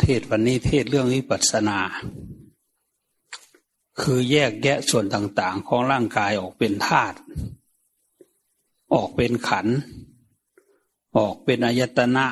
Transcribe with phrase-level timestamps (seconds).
[0.00, 1.78] เทศวันนี้เทศเรื่องวิปัสสนา
[4.00, 7.16] คือแยกแยะส่วนต่าง ๆ ของร่างกายออกเป็นธาตุ
[8.94, 9.66] ออกเป็นขัน
[11.18, 12.26] ออกเป็นอายตนะ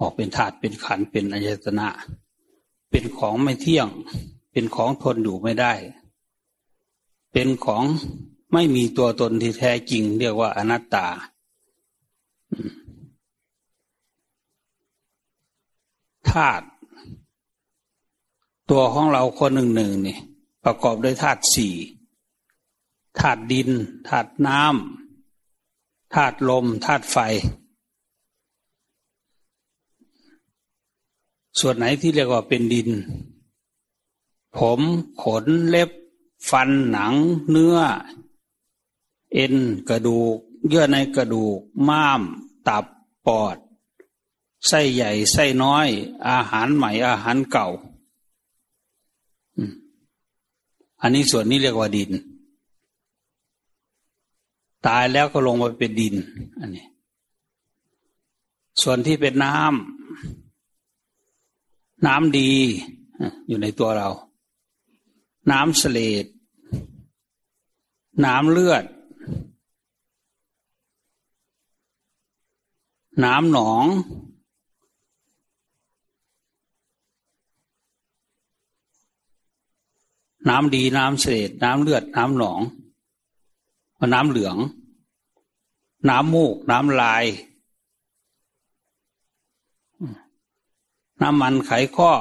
[0.00, 1.88] ออกเป็นธาตุเป็นขันเป็นอายตนะ
[2.90, 3.88] เป็นของไม่เที่ยง
[4.52, 5.72] เป็นของทนอยู่ไม่ได้
[7.32, 7.84] เป็นของ
[8.52, 11.06] ไม่มีตัวตนที่แท้จริง เรียกว่าอนัตตา
[16.30, 16.66] ธาตุ
[18.70, 20.18] ตัวของเราคนหนึ่งหนึ่งนี่
[20.64, 21.74] ประกอบด้วยธาตุสี่
[23.18, 23.70] ธาตุดิน
[24.08, 27.16] ธาตุน้ำธาตุลมธาตุไฟ
[31.60, 32.88] ส่วนไหนที่เรียกว่าเป็นดิน
[34.56, 34.80] ผม
[35.22, 35.90] ขนเล็บ
[36.50, 37.14] ฟันหนัง
[37.50, 37.76] เนื้อ
[39.34, 39.54] เอ็น
[39.88, 40.38] กระดูก
[40.68, 41.58] เยื่อในกระดูก
[41.88, 42.22] ม้าม
[42.68, 42.84] ตับ
[43.26, 43.56] ปอด
[44.66, 45.88] ไส้ใหญ่ ไส้น้อย
[46.28, 47.68] อาหารใหม่ อาหารเก่า
[51.00, 52.10] อันนี้ส่วนนี้เรียกว่าดิน
[54.86, 56.14] ตายแล้วก็ลงมาเป็นดิน
[56.60, 56.86] อันนี้
[58.82, 62.50] ส่วนที่เป็นน้ำ น้ำดี
[63.48, 64.08] อยู่ในตัวเรา
[65.50, 66.26] น้ำเสลด
[68.24, 68.84] น้ำเลือด
[73.24, 73.86] น้ำหนอง
[80.48, 82.60] น้ำดีน้ำเศษ น้ำเลือด น้ำหนอง
[84.14, 84.56] น้ำเหลือง
[86.08, 87.24] น้ำมูก น้ำลาย
[91.22, 92.12] น้ำมันไขข้อ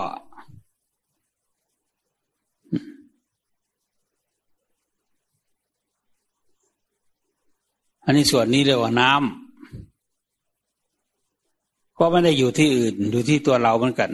[8.03, 9.46] อันนี้ส่วนนี้เรียกว่าน้ำ
[11.99, 14.11] ก็ไม่ได้อยู่ที่อื่นอยู่ที่ตัวเราเหมือนกัน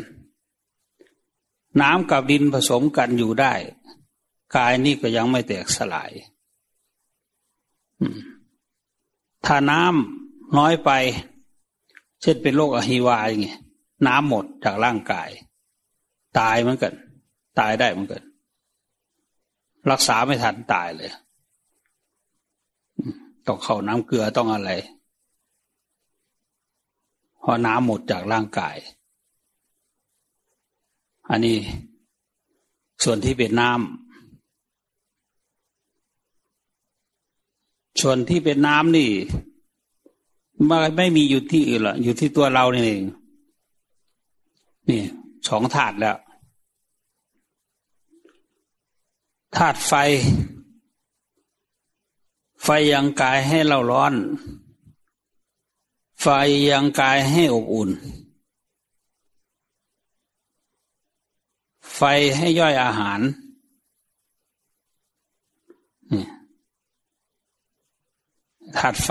[1.81, 3.53] น้ำกับดินผสมกันอยู่ได้
[4.55, 6.11] กายนี่ก็ยังไม่แตกสลาย
[9.45, 10.91] ถ้าน้ำน้อยไป
[12.21, 13.59] เช่นเป็นโรคอหิวาอย่างเงี้ย
[14.07, 15.29] น้ำหมดจากร่างกาย
[16.39, 16.93] ตายเหมือนกัน
[17.59, 18.23] ตายได้เหมือนกัน
[19.91, 21.11] รักษาไม่ทันตายเลย
[23.47, 24.71] ต้องเข้าน้ำเกลือต้องอะไร
[27.43, 28.75] พราะน้ำหมดจากร่างกาย
[31.29, 31.57] อันนี้
[33.03, 34.03] ส่วนที่เป็นน้ำ
[38.01, 39.09] ส่วนที่เป็นน้ำนี่
[40.67, 43.03] ไม่ไม่มีอยู่ที่อื่นหรอกอยู่ที่ตัวเรานี่เอง
[44.89, 45.01] นี่
[45.47, 46.17] สองถาดแล้ว
[49.55, 49.93] ธาตุไฟ
[52.63, 54.13] ไฟยังกายให้เราร้อน
[56.25, 56.33] ไฟ
[56.69, 57.89] ยังกายให้อบอุ่น
[61.95, 62.01] ไฟ
[62.35, 63.19] ให้ย่อยอาหาร
[66.13, 66.25] นี่
[68.77, 69.09] ธาตุไฟ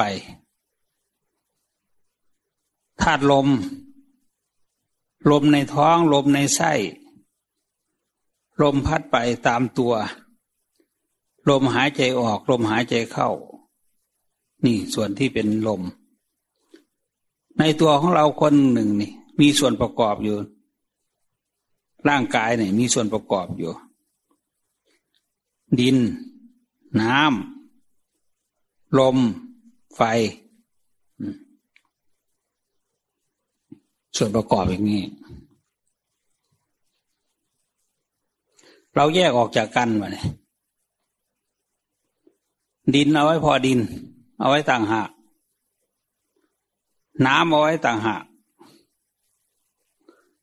[3.03, 3.49] ธาตุลม
[5.31, 6.73] ลมในท้อง ลมในไส้
[8.63, 9.95] ลมพัดไปตามตัว
[11.49, 13.31] ลมหายใจออก ลมหายใจเข้า
[14.65, 15.83] นี่ส่วนที่เป็นลม
[17.59, 20.37] ในตัวของเราคนหนึ่งนี่ มีส่วนประกอบอยู่
[22.09, 23.73] ร่างกายเนี่ยมีส่วนประกอบอยู่
[25.81, 25.97] ดิน
[27.01, 29.17] น้ำลม
[29.97, 30.01] ไฟ
[34.17, 35.03] ส่วนประกอบอย่างนี้
[38.95, 40.27] เราแยกออกจากกันมาเนี่ย
[42.95, 43.79] ดินเอาไว้พอดิน
[44.41, 45.09] เอาไว้ต่างหาก
[47.27, 48.25] น้ำเอาไว้ต่างหาก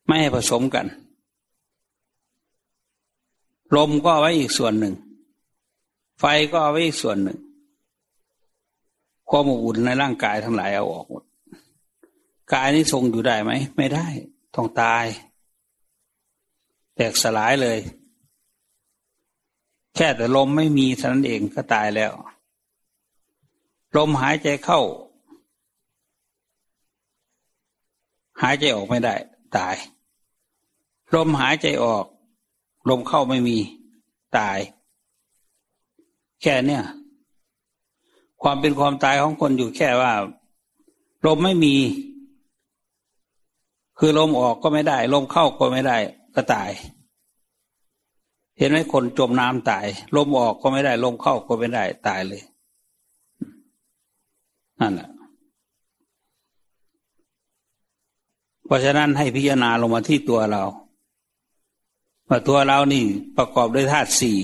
[0.05, 0.85] ไม่ให้ผสมกัน
[3.75, 4.95] ลมก็เอาไว้อีกส่วนหนึ่ง
[6.19, 7.39] ไฟก็เอาไว้อีกส่วนหนึ่ง
[9.29, 11.23] ความอบอุ่นในร่างกายทั้งหลายเอาออกหมด
[12.53, 14.07] กายนี้ทรงอยู่ได้ไหม ไม่ได้
[14.55, 15.05] ต้องตาย
[16.95, 17.79] แตกสลายเลย
[19.95, 22.11] แค่แต่ลมไม่มีเท่านั้นเองก็ตายแล้ว
[23.97, 24.81] ลมหายใจเข้า
[28.41, 29.15] หายใจออกไม่ได้
[29.57, 29.75] ตาย
[31.15, 32.05] ลมหายใจออก
[32.89, 33.57] ลมเข้าไม่มี
[34.37, 34.57] ตาย
[36.41, 36.83] แค่เนี้ย
[38.41, 40.11] ความเป็นความตายของคนอยู่แค่ว่า
[41.25, 41.75] ลมไม่มี
[43.99, 45.97] คือลมออกก็ไม่ได้ ลมเข้าก็ไม่ได้
[46.35, 46.69] ก็ตาย
[48.57, 52.41] เห็นไหมคนจมน้ำตาย ลมออกก็ไม่ได้ ลมเข้าก็ไม่ได้ ตายเลย
[54.79, 55.09] นั่นแหละ
[58.69, 60.63] เพราะฉะนั้นให้พิจารณาลงมาที่ตัวเรา
[62.29, 63.03] ว่าตัวเรานี่
[63.37, 64.37] ประกอบด้วยธาตุสี่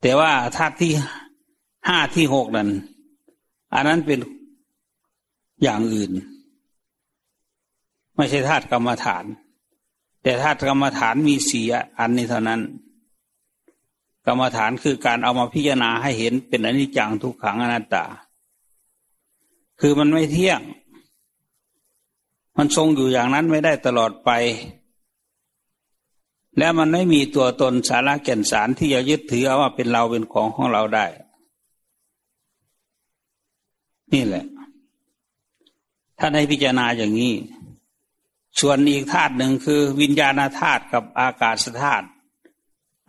[0.00, 0.92] แต่ว่าธาตุที่
[1.88, 2.68] ห้าที่หกนั้น
[3.74, 4.18] อันนั้นเป็น
[5.62, 6.10] อย่างอื่น
[8.16, 9.24] ไม่ใช่ธาตุกรรมฐาน
[10.22, 11.66] แต่ธาตุกรรมฐานมีสี่
[11.98, 12.60] อันนี้เท่านั้น
[14.26, 18.04] กรรมฐานคือการเอามาพิจารณาให้เห็นเป็นอนิจจังทุกขังอนัตตา
[19.80, 20.60] คือมันไม่เที่ยง
[22.58, 24.30] มันทรงอยู่อย่างนั้นไม่ได้ตลอดไป
[26.58, 31.06] และมันไม่มีตัวตนสาระแก่นสารที่จะยึดถือเอาว่าเป็นเราเป็นของของเราได้
[34.12, 34.44] นี่แหละ
[36.18, 37.34] ท่านให้พิจารณาอย่างนี้
[38.60, 42.06] ส่วนอีกธาตุหนึ่งคือวิญญาณธาตุกับอากาศธาตุ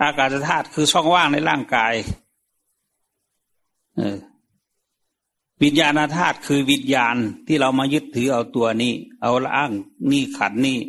[0.04, 1.94] อากาศธาตุคือช่องว่างในร่างกาย
[5.64, 7.16] วิญญาณธาตุคือวิญญาณ
[7.48, 9.72] ที่เรามายึดถือเอาตัวนี้ เอาล่าง
[10.12, 10.80] นี่ขันนี่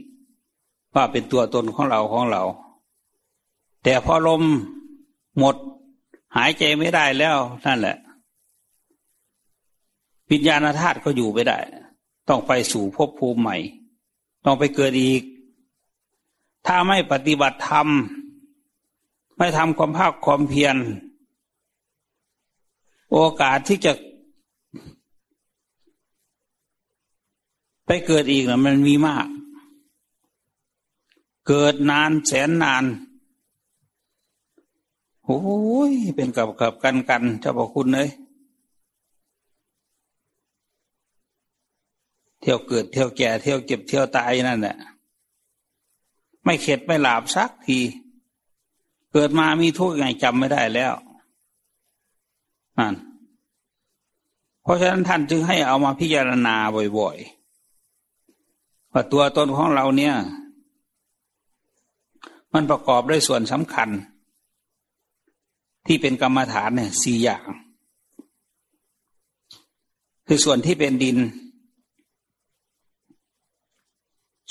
[0.95, 2.43] ว่าเป็นตัวตนของเราของเรา
[3.83, 4.43] แต่พอลม
[5.39, 5.57] หมด
[6.37, 7.97] หายใจไม่ได้แล้วนั่นแหละ
[10.31, 11.59] วิญญาณธาตุก็อยู่ไม่ได้
[12.29, 13.57] ต้องไปสู่ภพภูมิใหม่
[14.45, 15.23] ต้องไปเกิดอีก
[16.67, 17.89] ถ้าไม่ปฏิบัติธรรม
[19.37, 20.77] ไม่ทำความภาคความเพียร
[23.13, 23.93] โอกาสที่จะ
[27.93, 29.27] ไปเกิดอีกนะมันมีมาก
[31.49, 32.85] เกิดนานแสนนาน
[35.25, 35.41] โอ้
[35.91, 38.09] ยเป็นกับกับกันกันเจ้าพระคุณเลย
[42.41, 44.77] เที่ยวเกิดเที่ยวแก่เที่ยวเก็บเที่ยวตายนั่นแหละ
[46.45, 47.79] ไม่เข็ดไม่หลาบสักที
[49.13, 50.93] เกิดมามีทุกข์ไงจำไม่ได้แล้ว
[52.79, 52.95] นั่น
[54.63, 56.57] เพราะฉะนั้นท่านจึงให้เอามาพิจารณา
[56.99, 57.40] บ่อยๆ
[58.93, 60.15] ว่าตัวตนของเราเนี่ย
[62.53, 63.89] มันประกอบด้วยส่วนสำคัญ
[65.87, 67.45] ที่เป็นกรรมฐานเนี่ยสี่อย่าง
[70.27, 71.19] คือส่วนที่เป็นดิน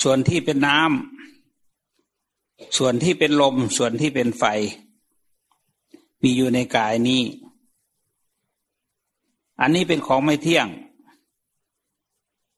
[0.04, 4.44] ส่วนที่เป็นน้ำส่วนที่เป็นลม ส่วนที่เป็นไฟ
[6.24, 7.24] มีอยู่ในกายนี้
[9.62, 10.68] อันนี้เป็นของไม่เที่ยง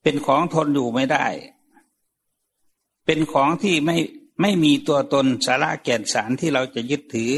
[0.04, 1.26] เป็นของทนอยู่ไม่ได้
[3.06, 3.98] เป็นของที่ไม่
[4.42, 7.32] ไม่มีตัวตนสาระแก่นสารที่เราจะยึดถือ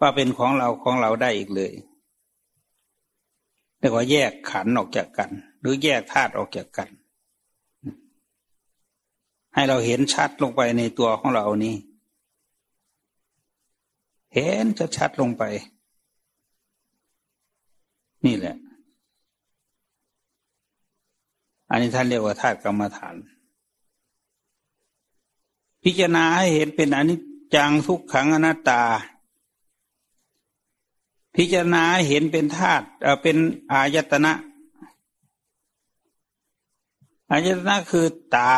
[0.00, 1.72] ว่าเป็นของเราของเราได้อีกเลย
[3.78, 5.30] เรียกว่าแยกขันออกจากกัน
[5.60, 6.88] หรือแยกธาตุออกจากกัน
[9.54, 11.76] ให้เราเห็นชัดลงไปในตัวของเรานี้
[14.34, 15.42] เห็นจะชัดลงไป
[18.26, 18.56] นี่แหละ
[21.70, 23.14] อันนี้ท่านเรียกว่าธาตุกรรมฐาน
[25.82, 27.20] พิจารณาให้เห็นเป็นอนิจ
[27.54, 28.82] จังทุกขังอนัตตา
[31.34, 32.86] พิจารณาเห็นเป็นธาตุ
[33.22, 33.36] เป็น
[33.72, 34.32] อายตนะ
[37.30, 38.54] อายตนะคือตา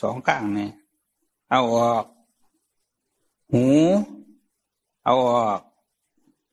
[0.00, 0.72] สองข้างเนี่ย
[1.50, 2.04] เอาออก
[3.52, 3.64] หู
[5.04, 5.60] เอาออก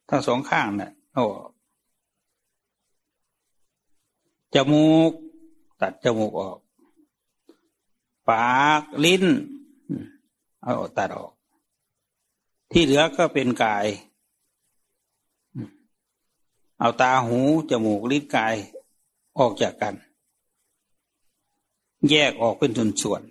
[0.10, 1.52] ทั้งสองข้างเนี่ยเอาออก
[4.54, 5.12] จมูก
[5.82, 6.58] ตัดจมูกออก
[8.30, 9.26] ปากลิ้น
[10.64, 11.34] เอาตัดออก
[12.72, 13.88] ที่เหลือก็เป็นกาย
[16.80, 18.56] เอาตาหูจมูกลิ้นกาย
[19.40, 19.96] ออกจากกัน
[22.10, 23.22] แยกออกเป็นส่วน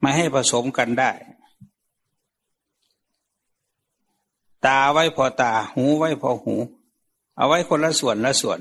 [0.00, 1.12] ไม่ให้ผสมกันได้
[4.66, 6.54] ตาไว้พอตา หูไว้พอหู
[7.36, 8.60] เอาไว้คนละส่วนละส่วน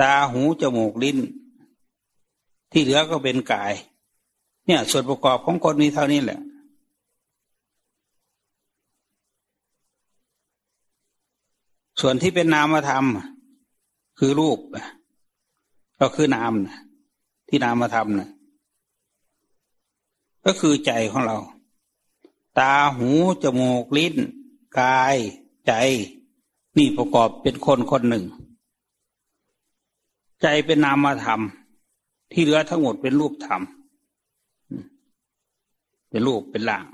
[0.00, 1.18] ตาหูจมูกลิ้น
[2.72, 3.72] ที่เหลือก็เป็นกาย
[4.66, 6.40] เนี่ย ส่วนประกอบของคนมีเท่านี้แหละ
[12.00, 13.04] ส่วนที่เป็นนามธรรม
[14.18, 14.58] คือรูป
[16.00, 16.78] ก็คือนามนะ
[17.48, 18.30] ที่นามธรรมนะ
[20.44, 21.38] ก็คือใจของเรา
[22.58, 23.08] ตาหู
[23.42, 24.14] จมูกลิ้น
[24.80, 25.16] กาย
[25.66, 25.72] ใจ
[26.76, 28.24] นี่ประกอบเป็นคนคนหนึ่ง
[30.42, 31.40] ใจเป็นนามธรรม
[32.32, 33.62] ที่เหลือทั้งหมดเป็นรูปธรรม
[36.10, 36.86] เป็นรูปเป็นล่าง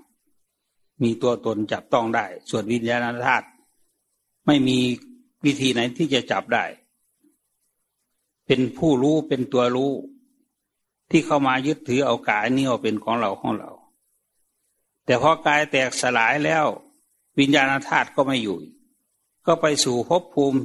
[1.03, 3.47] มีตัวตนจับต้องได้ ส่วนวิญญาณธาตุ
[4.47, 4.79] ไม่มี
[5.45, 6.65] วิธีไหนที่จะจับได้
[8.47, 9.93] เป็นผู้รู้เป็นตัวรู้
[11.11, 13.71] ที่เข้ามายึดถือเอากายนี้ว่าเป็นของเราของเรา
[15.05, 16.67] แต่พอกายแตกสลายแล้ว
[17.39, 18.57] วิญญาณธาตุก็ไม่อยู่
[19.47, 20.61] ก็ไปสู่ภพภูมิ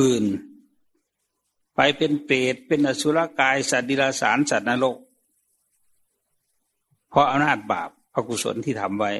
[0.00, 0.24] อื่น
[1.80, 4.96] ไปเป็นเปรตเป็นอสุรกาย สัตว์ดิลสารสัตว์นรก
[7.08, 9.12] เพราะอำนาจบาปอกุศลที่ทำไว้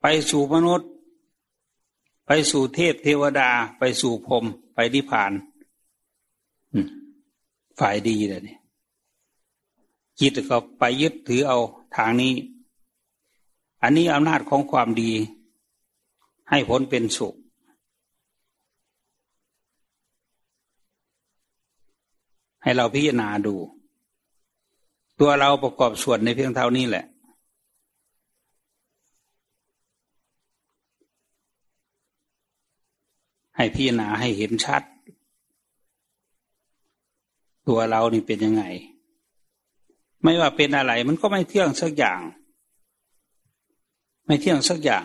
[0.00, 0.90] ไปสู่มนุษย์
[2.26, 5.32] ไปสู่เทพเทวดา ไปสู่พรมไปนิพพาน
[7.78, 8.60] ฝ่ายดีเลยเนี่ย
[10.18, 11.58] จิตก็ไปยึดถือเอา
[11.96, 12.34] ทางนี้
[13.82, 15.12] อันนี้อำนาจของความดี
[16.50, 17.34] ให้ผลเป็นสุข
[22.68, 23.54] ให้เราพิจารณาดู
[25.20, 27.04] ตัวเราประกอบส่วนในเพียงเท่านี้แหละ
[33.56, 34.82] ให้พิจารณาให้เห็นชัด
[37.68, 38.64] ตัวเรานี่เป็นยังไง
[40.22, 42.20] ไม่ว่าเป็นอะไร มันก็ไม่เที่ยงสักอย่าง
[44.26, 45.04] ไม่เที่ยงสักอย่าง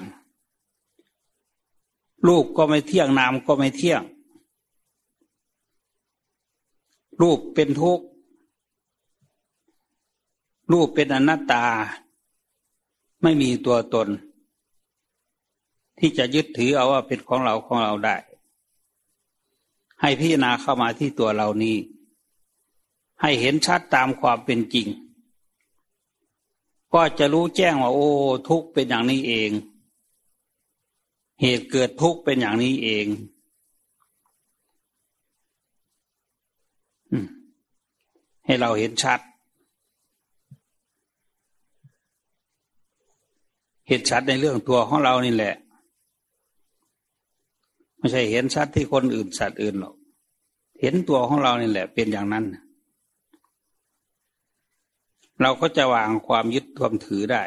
[2.27, 4.03] รูปก็ไม่เที่ยงนามก็ไม่เที่ยง
[7.24, 8.06] รูปเป็นทุกข์
[10.72, 11.65] รูปเป็นอนัตตา
[13.22, 14.08] ไม่มีตัวตน
[16.00, 18.15] ที่จะยึดถือเอาว่าเป็นของเราของเราได้
[20.01, 21.77] ให้พิจารณาเข้ามาที่ตัวเรานี้
[23.22, 24.88] ให้เห็นชัดตามความเป็นจริง
[26.94, 28.10] ก็จะรู้แจ้งว่า โอ้
[28.50, 29.51] ทุกข์เป็นอย่างนี้เอง
[31.42, 33.06] เหตุเกิดทุกข์เป็นอย่างนี้เอง
[38.45, 39.19] ให้เราเห็นชัด
[43.88, 45.55] เห็นชัดในเรื่องตัวของเรานี่แหละ
[47.97, 49.95] ไม่ใช่เห็นชัดที่คนอื่นสัตว์อื่นหรอก
[50.81, 52.45] เห็นตัวของเรานี่แหละ เป็นอย่างนั้น
[55.41, 57.43] เราก็จะวางความยึดความถือได้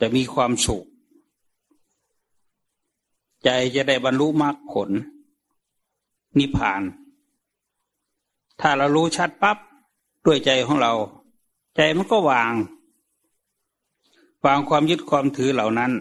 [0.00, 0.84] จะมีความสุข
[3.44, 4.90] ใจจะได้บรรลุมรรคผล
[6.38, 6.82] นิพพาน
[8.60, 9.56] ถ้าเรารู้ชัดปับ๊บ
[10.26, 10.92] ด้วยใจของเรา
[11.76, 12.54] ใจมันก็วาง
[14.44, 15.92] วางความยึดความถือเหล่านั้น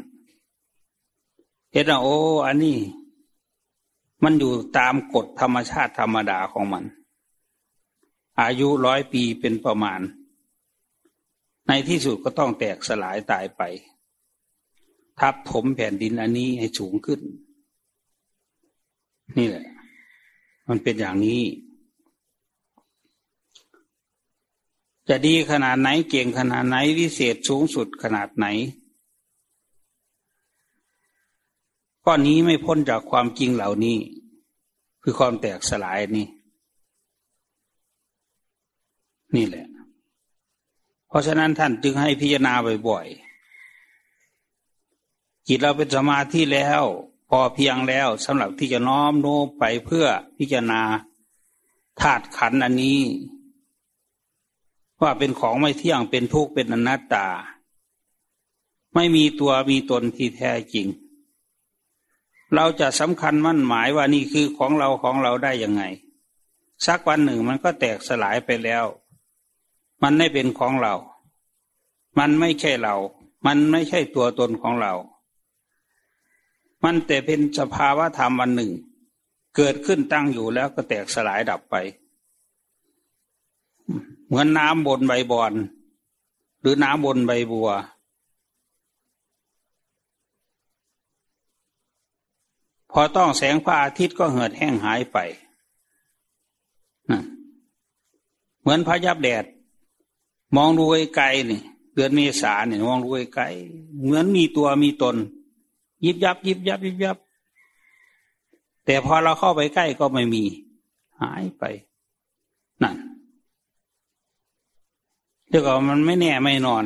[1.71, 2.77] เห็นว่าโอ้ อันนี้
[4.23, 6.83] มันอยู่ตามกฎธรรมชาติธรรมดาของมัน
[8.41, 10.01] อายุร้อยปีเป็นประมาณ
[11.67, 13.61] ในที่สุดก็ต้องแตกสลายตายไป
[15.19, 17.21] ทับถมแผ่นดินอันนี้ให้สูงขึ้น
[19.37, 19.65] นี่แหละ
[20.67, 21.41] มันเป็นอย่างนี้
[25.09, 28.45] จะดีขนาดไหนเก่งขนาดไหนวิเศษสูงสุดขนาดไหน
[32.05, 33.97] ก้อนนี้ไม่พ้นจากความจริงเหล่านี้
[35.03, 36.27] คือความแตกสลายนี่
[39.35, 39.65] นี่แหละ
[41.07, 42.53] เพราะฉะนั้นท่านจึงให้พิจารณา
[42.87, 43.25] บ่อยๆ
[45.47, 46.83] จิตเราเป็นสมาธิแล้ว
[47.29, 50.05] พอเพียงแล้วสำหรับที่จะน้อมโน้มไปเพื่อ
[50.37, 50.81] พิจารณา
[52.01, 52.99] ธาตุขันอันนี้
[55.05, 57.27] ว่าเป็นของไม่เที่ยงเป็นทุกข์เป็นอนัตตา
[58.95, 60.87] ไม่มีตัวมีตนที่แท้จริง
[62.55, 65.83] เราจะสำคัญมั่นหมายว่านี่คือของเราของเราได้ยังไง
[66.85, 68.85] สักวันหนึ่งมันก็แตกสลายไปแล้ว
[70.03, 70.95] มันไม่เป็นของเรา
[72.19, 72.95] มันไม่ใช่เรา
[73.45, 74.93] มันไม่ใช่ตัวตนของเรา
[76.83, 78.71] มันแต่เป็นสภาวะธรรมวันหนึ่ง
[79.55, 81.75] เกิดขึ้นตั้งอยู่แล้วก็แตกสลายดับไป
[84.27, 85.53] เหมือนน้ำบนใบบอน
[86.61, 87.69] หรือน้ำบนใบบัว
[92.91, 95.17] พอต้องแสงพระอาทิตย์ก็เหือดแห้งหายไป
[98.61, 99.45] เหมือนพระยับแดด
[100.55, 100.83] มองดู
[101.15, 101.61] ไกลๆนี่
[101.93, 103.45] เดือนเมษาเนี่ยมองดูไกล
[104.03, 105.15] เหมือนมีตัวมีตน
[106.05, 107.17] ยิบยับ ยิบยับ ยิบยับ
[108.85, 110.43] แต่พอเราเข้าไปใกล้ก็ไม่มี
[111.21, 111.63] หายไป
[112.83, 112.95] นั่น
[115.55, 116.85] เดี๋ยวก็มันไม่แน่ไม่นอน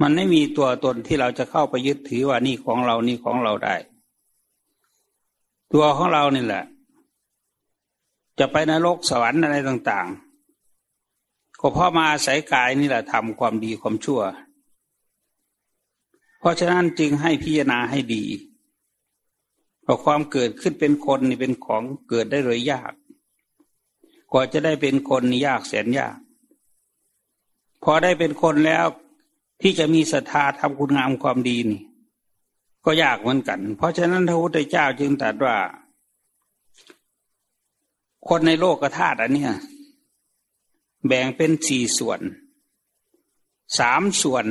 [0.00, 3.76] มันไม่มีตัวตนที่เราจะเข้าไปยึดถือว่านี่ของเรานี่ของเราได้
[5.72, 6.64] ตัวของเรานี่แหละ
[8.38, 10.06] จะไปนรกสวรรค์อะไรต่าง
[10.84, 14.20] ๆ ก็เพราะมาอาศัยกายนี่แหละทำความดีความชั่ว
[16.40, 18.24] เพราะฉะนั้นจึงให้พิจารณาให้ดี
[19.82, 22.92] เพราะความเกิดขึ้นเป็นคนนี่เป็นของเกิดได้เลยยาก
[24.32, 26.16] กว่าจะได้เป็นคนนี่ยากแสนยาก
[27.88, 28.86] พอได้เป็นคนแล้ว
[29.62, 31.82] ที่จะมีศรัทธาทำคุณงามความดีนี่
[32.84, 35.56] ก็ยากเหมือนกัน เพราะฉะนั้นพระพุทธเจ้าจึงตรัสว่า
[38.28, 39.48] คนในโลกธาตุอันนี้
[41.06, 42.20] แบ่งเป็นสี่ส่วน
[43.78, 44.46] สามส่วน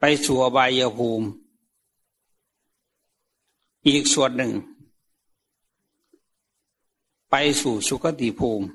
[0.00, 1.26] ไปสู่บายภูมิ
[3.88, 4.52] อีกส่วนหนึ่ง
[7.30, 8.66] ไปสู่สุคติภูมิ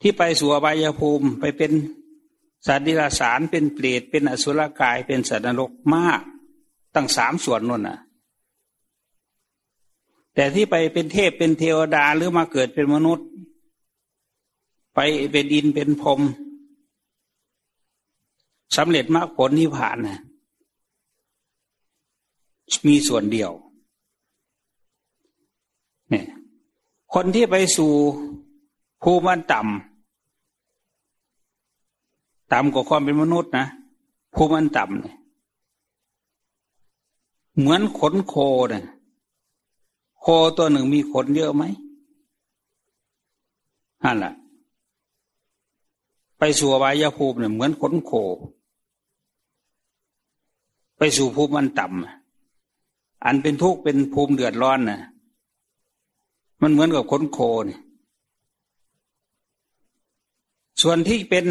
[0.00, 1.72] ที่ไปสู่อบายภูมิไปเป็น
[2.66, 6.22] สัตว์ดิลสารเป็นเปรตเป็นอสุรกายเป็นสัตว์นรกมาก
[6.94, 7.98] ตั้งสามส่วนนั่นน่ะ
[10.34, 13.28] แต่ที่ไปเป็นเทพเป็นเทวดาหรือมาเกิดเป็นมนุษย์
[14.94, 14.98] ไป
[15.32, 16.20] เป็นอินเป็นพรม
[18.76, 20.20] สำเร็จมากผลนิพพานนะ
[22.86, 23.50] มีส่วนเดียว
[26.10, 26.26] เนี่ย
[27.14, 27.92] คนที่ไปสู่
[29.02, 29.87] ภูมิต่ำ
[32.52, 33.66] ต่ำกว่าความเป็นมนุษย์นะ
[34.34, 35.16] ภูมิต่ำเนี่ย
[37.58, 38.34] เหมือนขนโค
[38.70, 38.84] เนี่ย
[40.20, 40.26] โค
[40.56, 41.62] ตัวหนึ่งมีขนเยอะไหม
[44.04, 44.32] นั่นแหละ
[46.38, 48.12] ไปสู่วายภูมิเนี่ยเหมือนขนโค
[50.98, 55.00] ไปสู่ภูมิมันต่ำอันเป็นทุกข์เป็นภูมิเดือดร้อนนะ่ะ
[56.62, 57.80] มันเหมือนกับขนโคเนี่ย
[60.82, 61.46] ส่วนที่เป็น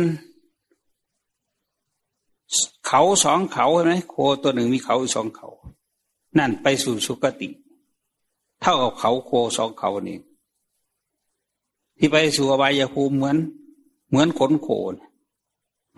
[2.87, 5.47] เขาสองเขาใช่ไหมโคตัวหนึ่งมีเขาสองเขา
[6.37, 7.49] นั่นไปสู่สุคติ
[8.61, 10.17] เท่ากับเขาโคสองเขานี่
[11.97, 13.37] ที่ไปสู่อบายภูมิเหมือน
[14.09, 14.93] เหมือนขนโขน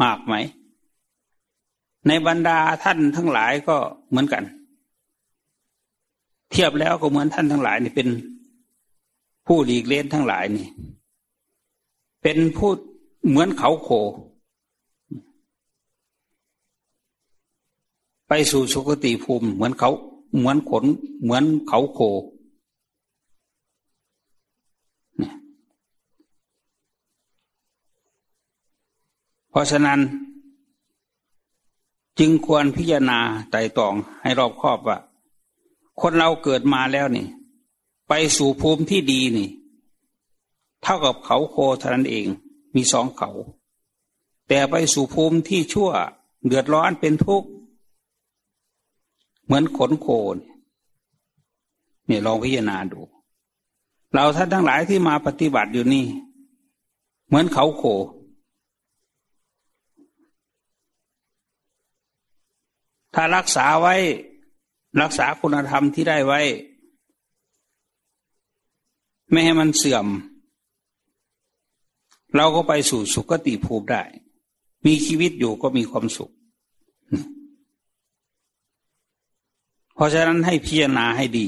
[0.01, 0.35] มากไหม
[2.07, 3.77] ในบรรดาท่านทั้งหลายก็
[4.09, 4.43] เหมือนกัน
[6.51, 8.09] เทียบแล้วก็เหมือนท่านทั้งหลายนี่เป็น
[9.45, 10.67] ผู้หลีกเล่นทั้งหลายนี่
[12.23, 12.71] เป็นผู้
[13.29, 13.89] เหมือนเขาโค
[18.29, 19.89] ไปสู่สุคติภูมิเหมือนเขา
[20.37, 20.85] เหมือนขน
[21.23, 21.99] เหมือนเขาโค
[29.49, 29.99] เพราะฉะนั้น
[32.19, 33.19] จึงควรพิจารณา
[33.51, 34.97] ไต่ตองให้รอบคอบว่า
[35.99, 37.27] คนเราเกิดมาแล้วนี่
[38.07, 39.49] ไปสู่ภูมิที่ดีนี่
[40.83, 42.27] เท่ากับเขาโคเท่านั้นเอง
[42.75, 43.29] มีสองเขา
[44.47, 45.89] แต่ไปสู่ภูมิที่ชั่ว
[46.45, 47.49] เดือดร้อนเป็นทุกข์
[49.49, 50.07] เหมือนขนโค
[52.09, 53.01] นี่ยลองพิจารณาดู
[54.13, 56.05] เราท่านทั้งหลายที่มาปฏิบัติอยู่นี่
[57.27, 57.83] เหมือนเขาโค
[63.13, 63.95] ถ้ารักษาไว้
[65.01, 66.41] รักษาคุณธรรมที่ได้ไว้
[69.31, 70.07] ไม่ให้มันเสื่อม
[72.35, 74.03] เราก็ไปสู่สุคติภูมิได้
[74.85, 76.31] มีชีวิตอยู่ก็มีความสุข
[79.99, 81.47] เพราะฉะนั้นให้พิจารณาให้ดี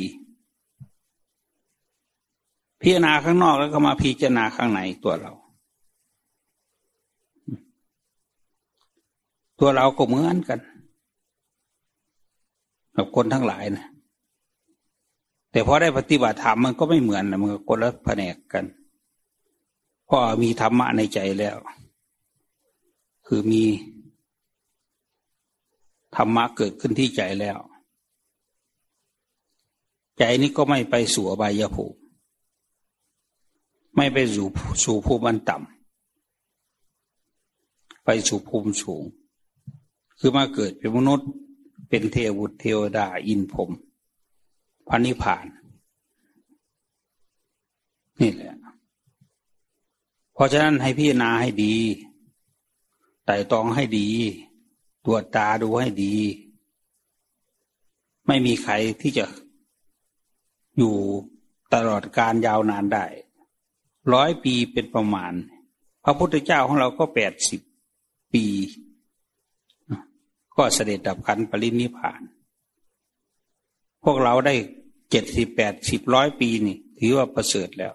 [2.81, 5.31] พิจารณาข้างนอกแล้วก็มาพิจารณาข้างในตัวเรา
[9.59, 10.59] ตัวเราก็เหมือนกัน
[12.95, 13.87] กับคนทั้งหลายนะ
[15.51, 18.65] แต่พอได้ปฏิบัติธรรมมันก็ไม่เหมือนนะมันก็คนละแผนกกัน
[20.05, 21.57] เพราะมีธรรมะในใจแล้ว
[23.27, 23.63] คือมี
[26.15, 27.59] ธรรมะเกิดขึ้นที่ใจแล้ว
[30.23, 31.97] ใจนี้ก็ไม่ไปสู่อบายภูมิ
[33.95, 34.47] ไม่ไปสู่
[34.83, 39.03] สู่ภูมิมันต่ำไปสู่ภูมิสูง
[40.19, 41.29] คือมาเกิดเป็นมนุษย์
[41.89, 43.69] เป็นเทวุตเทวดาอินพรม
[44.87, 45.45] พันิพาน
[48.21, 48.53] นี่แหละ
[50.33, 51.75] เพราะฉะนั้นให้พี่นาให้ดี
[53.25, 54.09] ไต่ตองให้ดี
[55.05, 56.15] ตรวจตาดูให้ดี
[58.27, 59.25] ไม่มีใครที่จะ
[60.77, 60.95] อยู่
[61.73, 63.05] ตลอดการยาวนานได้
[64.13, 65.33] ร้อยปีเป็นประมาณ
[66.03, 67.61] พระพุทธเจ้าของเราก็แปดสิบ
[68.33, 68.45] ปี
[70.57, 72.21] ก็เสด็จดับขันปรินิพาน
[74.03, 74.55] พวกเราได้
[75.11, 77.93] เจ็ดสิบแปดสิบร้อยปีนี่ ถือว่าประเสริฐแล้ว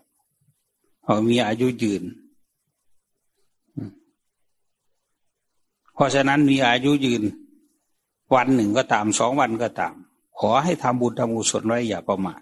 [1.04, 2.02] เขามีอายุยืน
[5.94, 7.22] เพราะฉะนั้นมีอายุยืน
[8.34, 9.94] วันหนึ่งก็ตามสองวันก็ตาม
[10.38, 12.40] ขอให้ทำบุญทำกุศลไว้อย่าประมาท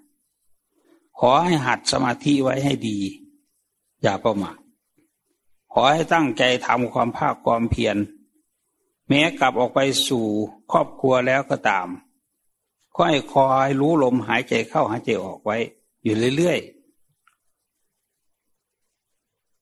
[1.18, 2.98] ขอให้หัดสมาธิไว้ให้ดี
[4.02, 4.58] อย่าประมาท
[5.72, 7.96] ขอให้ตั้งใจทำความภาคความเพียร
[9.08, 10.26] แม้กลับออกไปสู่
[10.72, 11.88] ครอบครัวแล้วก็ตาม
[12.94, 15.56] ก็ให้คอยรู้ลมหายใจเข้าหายใจออกไว้
[16.02, 16.70] อยู่เรื่อยๆ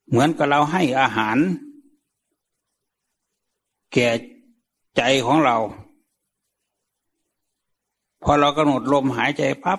[0.08, 1.36] เหมือนกับเราให้อาหาร
[3.92, 4.08] แก่
[4.96, 5.56] ใจของเรา
[8.22, 9.78] พอเรากำหนดลมหายใจพับ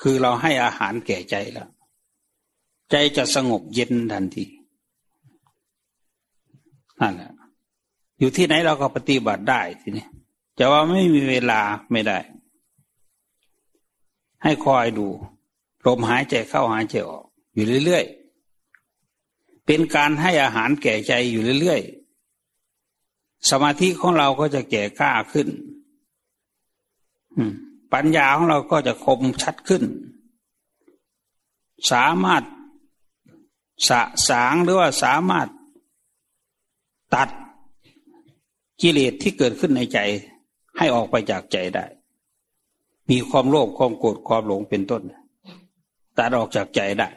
[0.00, 1.68] คือเราให้อาหารแก่ใจแล้ว
[2.90, 4.44] ใจจะสงบเย็นทันที
[7.00, 7.32] นั่นแหละ
[8.18, 10.06] อยู่ที่ไหนเราก็ปฏิบัติได้ทีนี้
[10.58, 11.60] จะว่าไม่มีเวลา
[11.92, 12.18] ไม่ได้
[14.42, 15.06] ให้คอยดู
[15.86, 25.48] ลมหายใจเข้าหายใจออก อยู่เรื่อยๆ เป็นการให้อาหารแก่ใจอยู่เรื่อยๆ สมาธิของเราก็จะแก่กล้าขึ้น
[27.92, 29.82] ปัญญาของเราก็จะคมชัดขึ้น
[31.92, 32.42] สามารถ
[33.88, 35.48] สะสางหรือว่าสามารถ
[37.14, 37.28] ตัด
[38.80, 39.98] กิเลสที่เกิดขึ้นในใจ
[40.78, 41.84] ให้ออกไปจากใจได้
[43.10, 45.02] มีความโลภความโกรธความหลงเป็นต้น
[46.16, 47.08] ตัดออกจากใจได้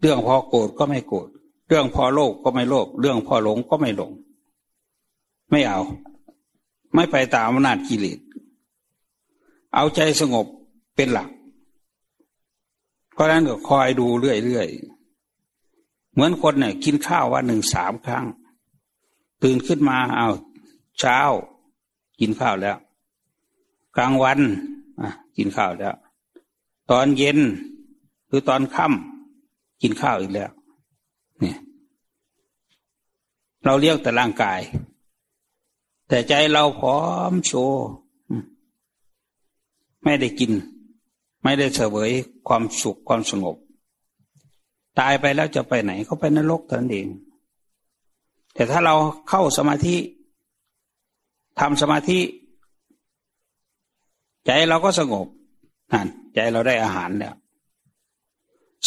[0.00, 1.28] เรื่องพอโกรธก็ไม่โกรธ
[1.68, 4.12] เรื่องพอโลภก็ไม่โลภ เรื่องพอหลงก็ไม่หลง
[5.50, 5.80] ไม่เอา
[6.94, 8.18] ไม่ไปตามอำนาจกิเลส
[9.74, 10.46] เอาใจสงบ
[10.96, 11.28] เป็นหลัก
[13.12, 18.26] เพราะนั้นก็คอยดูเรื่อยๆ เหมือนคนเนี่ยกินข้าววันหนึ่งสามครั้ง
[19.42, 20.28] ตื่นขึ้นมาเอา
[20.98, 21.18] เช้า
[22.20, 22.76] กินข้าวแล้ว
[23.96, 24.40] กลางวัน
[25.36, 25.94] กินข้าวแล้ว
[26.90, 27.38] ตอนเย็น
[28.26, 30.50] หรือตอนค่ำกินข้าวอีกแล้ว
[31.40, 31.58] เนี่ย
[33.64, 34.60] เราเรียกแต่ร่างกาย
[36.08, 37.86] แต่ใจเราพร้อมโชว์
[40.04, 40.52] ไม่ได้กิน
[41.42, 42.10] ไม่ได้เสวย
[42.48, 43.56] ความสุขความสงบ
[44.98, 47.08] ตายไปแล้วจะไปไหนเขาไปนรกเท่านั้นเอง
[48.54, 48.94] แต่ถ้าเรา
[49.28, 49.96] เข้าสมาธิ
[51.60, 52.18] ทำสมาธิ
[54.46, 55.26] ใจเราก็สงบ
[55.92, 57.34] นั่นใจเราได้อาหารแล้ว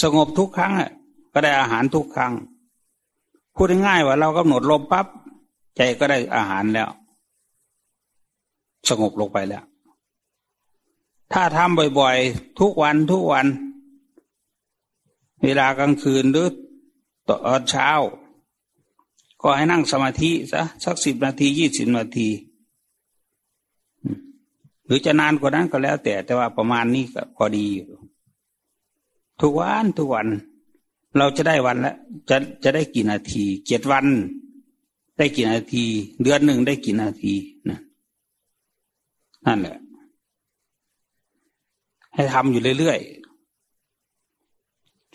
[0.01, 0.73] สงบทุกครั้ง
[1.33, 2.33] ก็ได้อาหารทุกครั้ง
[3.55, 5.07] พูดง่ายว่าเรากำหนดลมปั๊บ
[5.77, 6.89] ใจก็ได้อาหารแล้ว
[8.89, 9.63] สงบลงไปแล้ว
[11.33, 13.47] ถ้าทำบ่อยๆ ทุกวันทุกวัน
[15.43, 16.47] เวลากลางคืนหรือ
[17.27, 17.89] ตอนเช้า
[19.41, 22.29] ก็ให้นั่งสมาธิซะสักสิบนาทียี่สิบนาที
[24.85, 27.87] หรือจะนานกว่านั้นก็แล้วแต่แต่ว่าประมาณนี้ก็พอดีอยู่
[29.41, 30.27] ทุกวันทุกวัน
[31.17, 31.95] เราจะได้วันละ
[32.29, 34.05] จะจะได้กี่นาทีเจ็ดวัน
[35.17, 35.83] ได้กี่นาที
[36.23, 37.33] เดือนหนึ่งได้กี่นาที
[37.69, 37.79] นะ
[39.45, 39.82] นั่นแหละ
[42.15, 43.23] ให้ทำอยู่เรื่อยๆ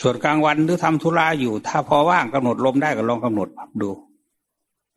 [0.02, 3.48] ส่วนกลางวันหรือทำธุระอยู่ ถ้าพอว่างกำหนดลมได้ก็ลองกำหนด
[3.82, 3.90] ดู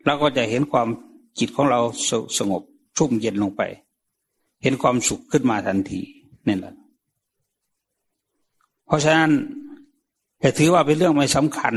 [0.05, 0.87] เราก็จะเห็นความ
[1.39, 2.61] จิตของเราสสงบ
[2.97, 3.61] ชุ่มเย็นลงไป
[4.63, 6.01] เห็นความสุขขึ้นมาทันที
[6.47, 6.73] นี่แหละ
[8.85, 9.31] เพราะฉะนั้น
[10.43, 11.73] จะถือว่าเป็นเรื่องไม่สำคัญ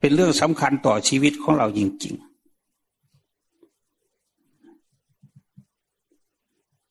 [0.00, 2.33] เป็นเรื่องสำคัญต่อชีวิตของเราจริงๆ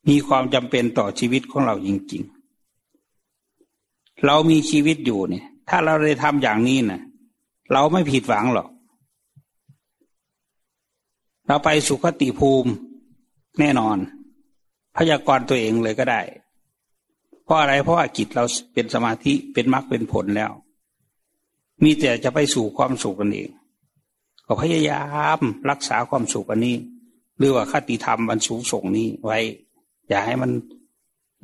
[0.09, 2.23] มีความจำเป็นต่อชีวิตของเราจริง
[3.23, 7.01] ๆ เรามีชีวิตอยู่เนี่ย ถ้าเราได้ทำอย่างนี้นะ
[7.71, 8.67] เราไม่ผิดหวังหรอก
[11.47, 12.71] เราไปสุขติภูมิ
[13.59, 13.97] แน่นอน
[14.97, 16.21] พยากรณ์ตัวเองเลยก็ได้
[17.43, 20.51] เพราะอะไรเพราะว่าจิตเราเป็นสมาธิเป็นมรรคเป็นผลแล้ว
[21.83, 23.49] มีแต่จะไปสู่ความสุขกันเอง
[24.45, 25.03] ก็พยายา
[25.37, 25.39] ม
[25.69, 26.77] รักษาความสุขอันนี้
[27.37, 29.39] หรือว่าคติธรรมอันสูงส่งนี้ไว้
[30.09, 30.51] อย่าให้มัน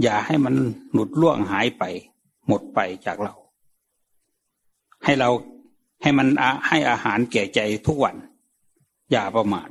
[0.04, 0.56] อย่าให้มัน
[0.92, 1.84] หลุดล่วงหายไป
[2.48, 3.34] หมดไปจากเรา
[5.04, 5.30] ให้เรา
[6.02, 6.28] ให้มัน
[6.68, 8.16] ให้อาหารแก่ใจทุกวัน
[9.12, 9.70] อย่าประมาท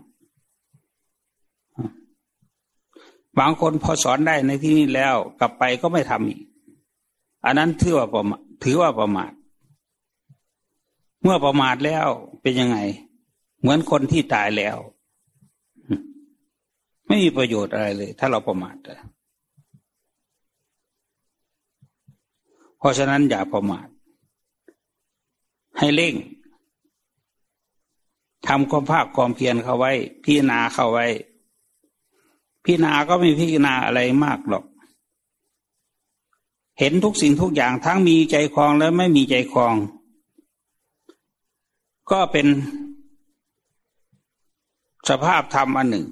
[3.38, 6.40] บางคนพอสอนได้ในที่นี้แล้วกลับไปก็ไม่ทำอีก
[7.44, 9.32] อันนั้นถือว่าประมาทถือว่าประมาท
[11.22, 12.08] เมื่อประมาทแล้ว
[12.42, 12.78] เป็นยังไง
[13.60, 14.76] เหมือนคนที่ตายแล้ว
[17.08, 18.76] ไม่มีประโยชน์อะไรเลย ถ้าเราประมาท
[22.78, 23.86] เพราะฉะนั้นอย่าประมาท
[25.78, 26.14] ให้เร่ง
[28.46, 29.92] ทำความภาคความเพียรเข้าไว้
[30.24, 31.06] พิจารณาเข้าไว้
[32.64, 34.64] พิจารณาก็ไม่พิจารณาอะไรมากหรอก
[36.78, 39.74] เห็นทุกสิ่งทุกอย่างทั้งมีใจคลองและไม่มีใจคลอง
[42.10, 42.46] ก็เป็น
[45.08, 46.06] สภาพธรรมอันหนึ่ง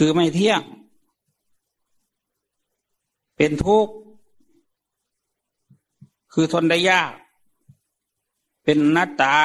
[0.00, 0.62] คือไม่เที่ยง
[3.36, 3.94] เป็นทุกข์
[6.32, 7.12] คือทนได้ยาก
[8.64, 9.36] เป็นนัตตา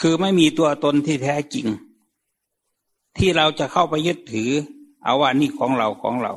[0.00, 1.66] คือไม่มีตัวตนที่แท้จริง
[3.18, 4.50] ที่เราจะเข้าไปยึดถือ
[5.02, 6.34] เอาว่านี่ของเราของเรา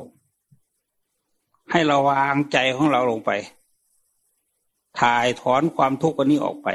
[1.70, 3.30] ให้เราวางใจของเราลงไป
[5.00, 6.68] ถ่ายถอนความทุกข์อันนี้ออกไป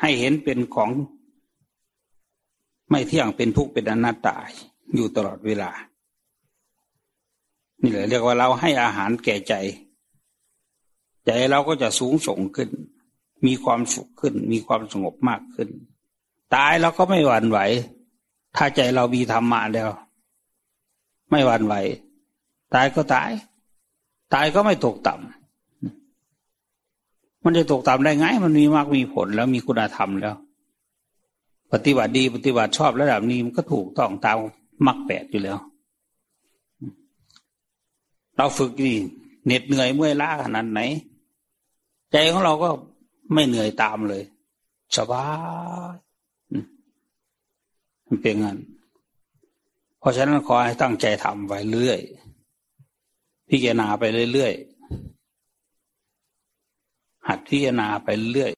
[0.00, 0.90] ให้เห็นเป็นของ
[2.90, 4.36] ไม่เที่ยงเป็นทุกข์เป็นอนัตตา
[4.94, 5.70] อยู่ตลอดเวลา
[7.82, 9.54] นี่แหละเรียกว่าเราให้อาหารแก่ใจ
[11.24, 12.68] ใจเราก็จะสูงส่งขึ้น
[13.46, 15.68] มีความสุขขึ้น มีความสงบมากขึ้น
[16.54, 17.58] ตายเราก็ไม่หวั่นไหว
[18.56, 19.88] ถ้าใจเรามีธรรมะแล้ว
[21.30, 21.74] ไม่หวั่นไหว
[22.74, 23.30] ตายก็ตาย
[24.34, 30.34] ตายก็ไม่ตกต่ำมันจะตกต่ำได้ไง มันมีมากมีผลแล้วมีคุณธรรมแล้ว
[31.72, 34.36] ปฏิบัติดีปฏิบัติชอบระดับนี้มันก็ถูกต้องตาม
[34.86, 35.58] มรรคแปดอยู่แล้ว
[38.36, 38.98] เราฝึกนี่
[39.44, 40.80] เหน็ดเหนื่อยเมื่อยล้าขนาดไหน
[42.12, 42.68] ใจของเราก็
[43.34, 44.22] ไม่เหนื่อยตามเลย
[44.96, 45.26] สบา
[45.92, 45.96] ย
[48.06, 48.58] มันเป็นงั้น
[49.98, 52.00] เพราะฉะนั้นขอให้ตั้งใจทำไปเรื่อย
[53.48, 58.52] พิจารณาไปเรื่อยๆหัดพิจารณาไปเรื่อย